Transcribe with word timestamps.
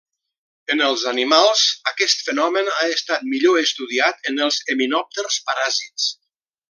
En 0.75 0.79
els 0.85 1.01
animals, 1.11 1.65
aquest 1.91 2.25
fenomen 2.29 2.71
ha 2.77 2.87
estat 2.95 3.29
millor 3.35 3.61
estudiat 3.65 4.33
en 4.33 4.43
els 4.47 4.59
himenòpters 4.75 5.39
paràsits. 5.51 6.09